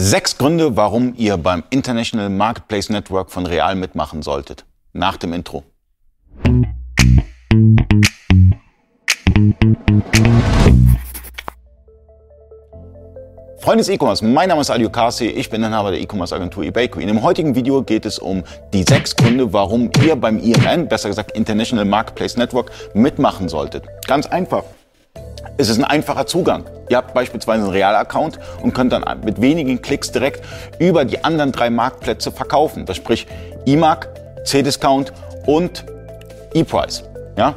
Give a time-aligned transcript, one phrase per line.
[0.00, 4.64] Sechs Gründe, warum ihr beim International Marketplace Network von Real mitmachen solltet.
[4.92, 5.64] Nach dem Intro.
[13.58, 17.00] Freunde des E-Commerce, mein Name ist Adio Kasi, ich bin Inhaber der E-Commerce Agentur eBayco.
[17.00, 21.08] In dem heutigen Video geht es um die sechs Gründe, warum ihr beim IMN, besser
[21.08, 23.82] gesagt International Marketplace Network, mitmachen solltet.
[24.06, 24.62] Ganz einfach.
[25.60, 26.64] Es ist ein einfacher Zugang.
[26.88, 30.44] Ihr habt beispielsweise einen Real-Account und könnt dann mit wenigen Klicks direkt
[30.78, 32.86] über die anderen drei Marktplätze verkaufen.
[32.86, 33.26] Das sprich
[33.66, 34.08] eMark,
[34.44, 35.12] C-Discount
[35.46, 35.84] und
[36.54, 37.02] ePrice.
[37.36, 37.54] Ja?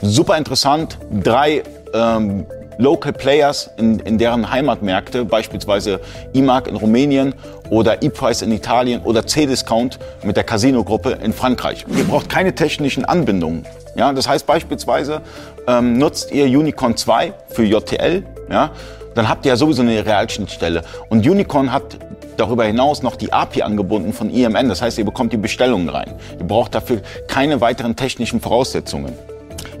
[0.00, 0.96] Super interessant.
[1.10, 2.46] Drei ähm,
[2.80, 6.00] Local Players in, in deren Heimatmärkte, beispielsweise
[6.34, 7.34] eMark in Rumänien
[7.68, 11.84] oder ePrice in Italien oder C-Discount mit der Casino-Gruppe in Frankreich.
[11.94, 13.66] Ihr braucht keine technischen Anbindungen.
[13.96, 15.20] Ja, das heißt beispielsweise
[15.66, 18.70] ähm, nutzt ihr Unicorn 2 für JTL, ja,
[19.14, 20.82] dann habt ihr ja sowieso eine Realschnittstelle.
[21.08, 21.98] Und Unicorn hat
[22.36, 24.68] darüber hinaus noch die API angebunden von IMN.
[24.68, 26.14] Das heißt, ihr bekommt die Bestellungen rein.
[26.38, 29.12] Ihr braucht dafür keine weiteren technischen Voraussetzungen.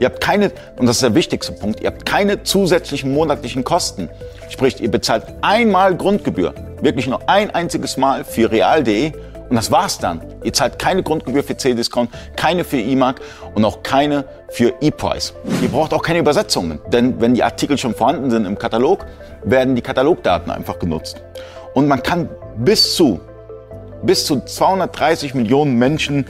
[0.00, 4.08] Ihr habt keine, und das ist der wichtigste Punkt, ihr habt keine zusätzlichen monatlichen Kosten.
[4.48, 9.12] Sprich, ihr bezahlt einmal Grundgebühr, wirklich nur ein einziges Mal für real.de
[9.50, 10.22] und das war's dann.
[10.42, 13.20] Ihr zahlt keine Grundgebühr für C-Discount, keine für eMark
[13.54, 15.34] und auch keine für ePrice.
[15.60, 19.04] Ihr braucht auch keine Übersetzungen, denn wenn die Artikel schon vorhanden sind im Katalog,
[19.44, 21.22] werden die Katalogdaten einfach genutzt.
[21.74, 23.20] Und man kann bis zu,
[24.02, 26.24] bis zu 230 Millionen Menschen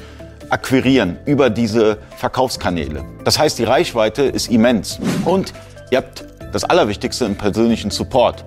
[0.51, 3.05] akquirieren über diese Verkaufskanäle.
[3.25, 4.99] Das heißt, die Reichweite ist immens.
[5.25, 5.53] Und
[5.91, 8.45] ihr habt das Allerwichtigste im persönlichen Support.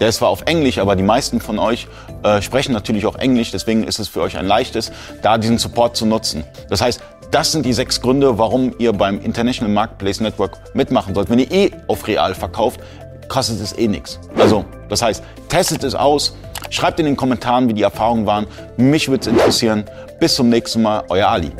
[0.00, 1.86] Der ist zwar auf Englisch, aber die meisten von euch
[2.22, 5.96] äh, sprechen natürlich auch Englisch, deswegen ist es für euch ein leichtes, da diesen Support
[5.96, 6.44] zu nutzen.
[6.68, 11.30] Das heißt, das sind die sechs Gründe, warum ihr beim International Marketplace Network mitmachen sollt.
[11.30, 12.80] Wenn ihr eh auf Real verkauft,
[13.28, 14.20] kostet es eh nichts.
[14.38, 16.36] Also, das heißt, testet es aus,
[16.76, 18.46] schreibt in den Kommentaren, wie die Erfahrungen waren.
[18.76, 19.84] Mich würde es interessieren.
[20.20, 21.50] Bis zum nächsten Mal, euer Ali.